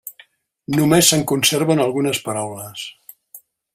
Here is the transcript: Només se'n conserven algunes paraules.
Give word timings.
Només 0.77 1.11
se'n 1.11 1.21
conserven 1.31 1.83
algunes 1.85 2.23
paraules. 2.31 2.87